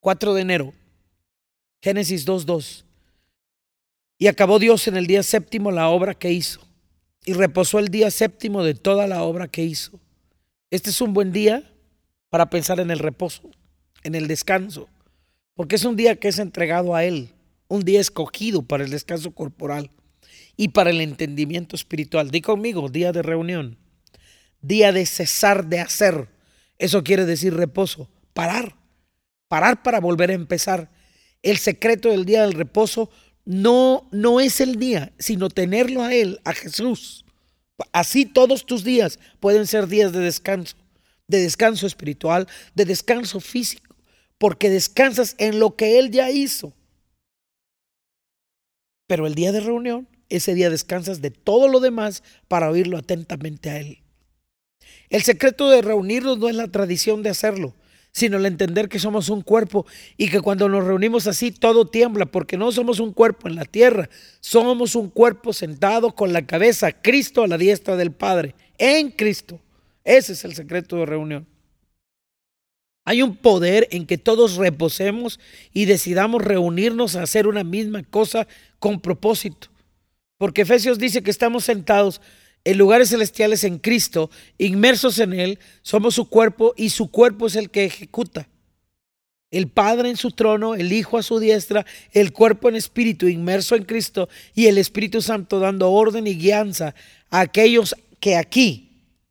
4 0.00 0.34
de 0.34 0.42
enero, 0.42 0.74
Génesis 1.82 2.26
2.2. 2.26 2.84
Y 4.18 4.26
acabó 4.26 4.58
Dios 4.58 4.88
en 4.88 4.96
el 4.96 5.06
día 5.06 5.22
séptimo 5.22 5.70
la 5.70 5.88
obra 5.88 6.14
que 6.14 6.32
hizo, 6.32 6.60
y 7.24 7.34
reposó 7.34 7.78
el 7.78 7.88
día 7.88 8.10
séptimo 8.10 8.62
de 8.62 8.74
toda 8.74 9.06
la 9.06 9.22
obra 9.22 9.48
que 9.48 9.62
hizo. 9.62 10.00
Este 10.70 10.90
es 10.90 11.00
un 11.00 11.12
buen 11.12 11.32
día 11.32 11.70
para 12.30 12.48
pensar 12.48 12.80
en 12.80 12.90
el 12.90 12.98
reposo, 12.98 13.50
en 14.02 14.14
el 14.14 14.26
descanso, 14.26 14.88
porque 15.54 15.76
es 15.76 15.84
un 15.84 15.96
día 15.96 16.16
que 16.16 16.28
es 16.28 16.38
entregado 16.38 16.94
a 16.94 17.04
Él, 17.04 17.30
un 17.68 17.82
día 17.82 18.00
escogido 18.00 18.62
para 18.62 18.84
el 18.84 18.90
descanso 18.90 19.32
corporal 19.32 19.90
y 20.56 20.68
para 20.68 20.90
el 20.90 21.00
entendimiento 21.00 21.76
espiritual. 21.76 22.30
Di 22.30 22.40
conmigo, 22.40 22.88
día 22.88 23.12
de 23.12 23.22
reunión, 23.22 23.76
día 24.62 24.92
de 24.92 25.04
cesar 25.04 25.66
de 25.66 25.80
hacer. 25.80 26.28
Eso 26.78 27.04
quiere 27.04 27.26
decir 27.26 27.54
reposo, 27.54 28.08
parar, 28.32 28.79
parar 29.50 29.82
para 29.82 29.98
volver 29.98 30.30
a 30.30 30.34
empezar. 30.34 30.88
El 31.42 31.58
secreto 31.58 32.08
del 32.08 32.24
día 32.24 32.42
del 32.42 32.52
reposo 32.52 33.10
no, 33.44 34.08
no 34.12 34.38
es 34.38 34.60
el 34.60 34.76
día, 34.76 35.12
sino 35.18 35.48
tenerlo 35.48 36.04
a 36.04 36.14
Él, 36.14 36.40
a 36.44 36.52
Jesús. 36.52 37.24
Así 37.90 38.26
todos 38.26 38.64
tus 38.64 38.84
días 38.84 39.18
pueden 39.40 39.66
ser 39.66 39.88
días 39.88 40.12
de 40.12 40.20
descanso, 40.20 40.76
de 41.26 41.42
descanso 41.42 41.88
espiritual, 41.88 42.46
de 42.76 42.84
descanso 42.84 43.40
físico, 43.40 43.96
porque 44.38 44.70
descansas 44.70 45.34
en 45.38 45.58
lo 45.58 45.74
que 45.74 45.98
Él 45.98 46.12
ya 46.12 46.30
hizo. 46.30 46.72
Pero 49.08 49.26
el 49.26 49.34
día 49.34 49.50
de 49.50 49.60
reunión, 49.60 50.06
ese 50.28 50.54
día 50.54 50.70
descansas 50.70 51.20
de 51.20 51.32
todo 51.32 51.66
lo 51.66 51.80
demás 51.80 52.22
para 52.46 52.70
oírlo 52.70 52.98
atentamente 52.98 53.70
a 53.70 53.78
Él. 53.78 53.98
El 55.08 55.24
secreto 55.24 55.68
de 55.68 55.82
reunirnos 55.82 56.38
no 56.38 56.48
es 56.48 56.54
la 56.54 56.68
tradición 56.68 57.24
de 57.24 57.30
hacerlo, 57.30 57.74
sino 58.12 58.36
el 58.36 58.46
entender 58.46 58.88
que 58.88 58.98
somos 58.98 59.28
un 59.28 59.42
cuerpo 59.42 59.86
y 60.16 60.28
que 60.28 60.40
cuando 60.40 60.68
nos 60.68 60.84
reunimos 60.84 61.26
así 61.26 61.50
todo 61.50 61.86
tiembla, 61.86 62.26
porque 62.26 62.56
no 62.56 62.72
somos 62.72 63.00
un 63.00 63.12
cuerpo 63.12 63.48
en 63.48 63.56
la 63.56 63.64
tierra, 63.64 64.08
somos 64.40 64.94
un 64.94 65.10
cuerpo 65.10 65.52
sentado 65.52 66.14
con 66.14 66.32
la 66.32 66.46
cabeza, 66.46 66.92
Cristo 66.92 67.42
a 67.42 67.48
la 67.48 67.58
diestra 67.58 67.96
del 67.96 68.12
Padre, 68.12 68.54
en 68.78 69.10
Cristo. 69.10 69.60
Ese 70.04 70.32
es 70.32 70.44
el 70.44 70.54
secreto 70.54 70.96
de 70.96 71.06
reunión. 71.06 71.46
Hay 73.04 73.22
un 73.22 73.36
poder 73.36 73.88
en 73.90 74.06
que 74.06 74.18
todos 74.18 74.56
reposemos 74.56 75.40
y 75.72 75.86
decidamos 75.86 76.42
reunirnos 76.42 77.16
a 77.16 77.22
hacer 77.22 77.46
una 77.46 77.64
misma 77.64 78.02
cosa 78.02 78.46
con 78.78 79.00
propósito. 79.00 79.68
Porque 80.38 80.62
Efesios 80.62 80.98
dice 80.98 81.22
que 81.22 81.30
estamos 81.30 81.64
sentados 81.64 82.20
en 82.64 82.78
lugares 82.78 83.10
celestiales 83.10 83.64
en 83.64 83.78
Cristo, 83.78 84.30
inmersos 84.58 85.18
en 85.18 85.32
Él, 85.32 85.58
somos 85.82 86.14
su 86.14 86.28
cuerpo 86.28 86.74
y 86.76 86.90
su 86.90 87.10
cuerpo 87.10 87.46
es 87.46 87.56
el 87.56 87.70
que 87.70 87.84
ejecuta. 87.84 88.48
El 89.50 89.68
Padre 89.68 90.10
en 90.10 90.16
su 90.16 90.30
trono, 90.30 90.74
el 90.74 90.92
Hijo 90.92 91.18
a 91.18 91.22
su 91.22 91.40
diestra, 91.40 91.84
el 92.12 92.32
cuerpo 92.32 92.68
en 92.68 92.76
espíritu 92.76 93.26
inmerso 93.26 93.74
en 93.74 93.84
Cristo 93.84 94.28
y 94.54 94.66
el 94.66 94.78
Espíritu 94.78 95.22
Santo 95.22 95.58
dando 95.58 95.90
orden 95.90 96.26
y 96.26 96.36
guianza 96.36 96.94
a 97.30 97.40
aquellos 97.40 97.96
que 98.20 98.36
aquí, 98.36 98.86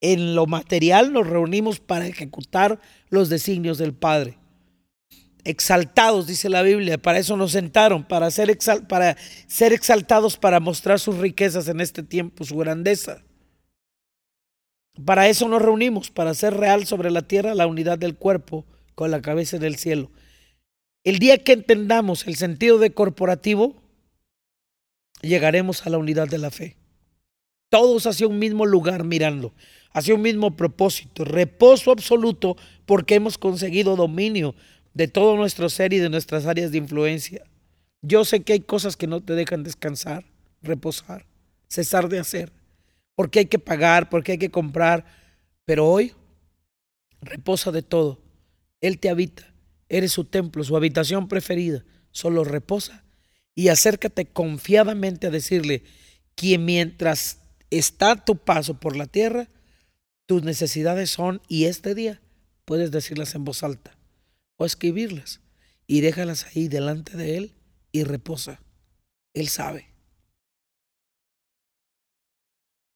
en 0.00 0.34
lo 0.34 0.46
material, 0.46 1.12
nos 1.12 1.26
reunimos 1.26 1.78
para 1.78 2.06
ejecutar 2.06 2.80
los 3.10 3.28
designios 3.28 3.78
del 3.78 3.92
Padre. 3.92 4.39
Exaltados, 5.44 6.26
dice 6.26 6.48
la 6.48 6.62
Biblia, 6.62 6.98
para 6.98 7.18
eso 7.18 7.36
nos 7.36 7.52
sentaron, 7.52 8.04
para 8.04 8.30
ser, 8.30 8.56
para 8.88 9.16
ser 9.46 9.72
exaltados, 9.72 10.36
para 10.36 10.60
mostrar 10.60 10.98
sus 11.00 11.16
riquezas 11.18 11.68
en 11.68 11.80
este 11.80 12.02
tiempo, 12.02 12.44
su 12.44 12.56
grandeza. 12.56 13.22
Para 15.04 15.28
eso 15.28 15.48
nos 15.48 15.62
reunimos, 15.62 16.10
para 16.10 16.30
hacer 16.30 16.54
real 16.54 16.86
sobre 16.86 17.10
la 17.10 17.22
tierra 17.22 17.54
la 17.54 17.66
unidad 17.66 17.98
del 17.98 18.16
cuerpo 18.16 18.66
con 18.94 19.10
la 19.10 19.22
cabeza 19.22 19.56
en 19.56 19.64
el 19.64 19.76
cielo. 19.76 20.10
El 21.04 21.18
día 21.18 21.38
que 21.38 21.52
entendamos 21.52 22.26
el 22.26 22.36
sentido 22.36 22.78
de 22.78 22.92
corporativo, 22.92 23.82
llegaremos 25.22 25.86
a 25.86 25.90
la 25.90 25.98
unidad 25.98 26.28
de 26.28 26.38
la 26.38 26.50
fe. 26.50 26.76
Todos 27.70 28.06
hacia 28.06 28.26
un 28.26 28.38
mismo 28.38 28.66
lugar 28.66 29.04
mirando, 29.04 29.54
hacia 29.92 30.14
un 30.14 30.22
mismo 30.22 30.56
propósito, 30.56 31.24
reposo 31.24 31.92
absoluto 31.92 32.56
porque 32.84 33.14
hemos 33.14 33.38
conseguido 33.38 33.96
dominio 33.96 34.54
de 34.94 35.08
todo 35.08 35.36
nuestro 35.36 35.68
ser 35.68 35.92
y 35.92 35.98
de 35.98 36.10
nuestras 36.10 36.46
áreas 36.46 36.72
de 36.72 36.78
influencia. 36.78 37.44
Yo 38.02 38.24
sé 38.24 38.42
que 38.42 38.54
hay 38.54 38.60
cosas 38.60 38.96
que 38.96 39.06
no 39.06 39.20
te 39.22 39.34
dejan 39.34 39.62
descansar, 39.62 40.24
reposar, 40.62 41.26
cesar 41.68 42.08
de 42.08 42.18
hacer, 42.18 42.52
porque 43.14 43.40
hay 43.40 43.46
que 43.46 43.58
pagar, 43.58 44.08
porque 44.08 44.32
hay 44.32 44.38
que 44.38 44.50
comprar, 44.50 45.04
pero 45.64 45.86
hoy 45.86 46.14
reposa 47.20 47.70
de 47.70 47.82
todo. 47.82 48.22
Él 48.80 48.98
te 48.98 49.10
habita, 49.10 49.54
eres 49.88 50.12
su 50.12 50.24
templo, 50.24 50.64
su 50.64 50.76
habitación 50.76 51.28
preferida. 51.28 51.84
Solo 52.12 52.42
reposa 52.42 53.04
y 53.54 53.68
acércate 53.68 54.26
confiadamente 54.26 55.26
a 55.26 55.30
decirle 55.30 55.84
que 56.34 56.58
mientras 56.58 57.38
está 57.70 58.16
tu 58.16 58.36
paso 58.36 58.80
por 58.80 58.96
la 58.96 59.06
tierra, 59.06 59.48
tus 60.26 60.42
necesidades 60.42 61.10
son, 61.10 61.42
y 61.46 61.66
este 61.66 61.94
día 61.94 62.20
puedes 62.64 62.90
decirlas 62.90 63.34
en 63.34 63.44
voz 63.44 63.62
alta 63.62 63.99
o 64.60 64.66
escribirlas 64.66 65.40
y 65.86 66.02
déjalas 66.02 66.44
ahí 66.44 66.68
delante 66.68 67.16
de 67.16 67.38
Él 67.38 67.54
y 67.92 68.04
reposa. 68.04 68.60
Él 69.32 69.48
sabe. 69.48 69.89